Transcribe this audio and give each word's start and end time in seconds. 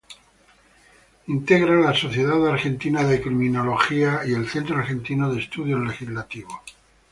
Integra 1.27 1.75
la 1.79 1.93
Sociedad 1.93 2.43
Argentina 2.47 3.03
de 3.03 3.21
Criminología 3.21 4.21
y 4.25 4.33
el 4.33 4.49
Centro 4.49 4.77
Argentino 4.79 5.31
de 5.31 5.41
Estudios 5.41 5.79
Legislativos. 5.79 6.57